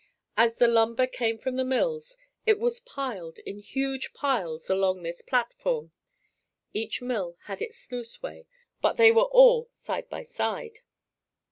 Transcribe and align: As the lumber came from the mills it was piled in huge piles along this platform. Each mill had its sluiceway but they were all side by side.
As 0.35 0.55
the 0.55 0.67
lumber 0.67 1.05
came 1.05 1.37
from 1.37 1.57
the 1.57 1.63
mills 1.63 2.17
it 2.47 2.57
was 2.57 2.79
piled 2.79 3.37
in 3.37 3.59
huge 3.59 4.15
piles 4.15 4.67
along 4.67 5.03
this 5.03 5.21
platform. 5.21 5.91
Each 6.73 7.03
mill 7.03 7.37
had 7.43 7.61
its 7.61 7.77
sluiceway 7.77 8.47
but 8.81 8.93
they 8.93 9.11
were 9.11 9.29
all 9.29 9.69
side 9.77 10.09
by 10.09 10.23
side. 10.23 10.79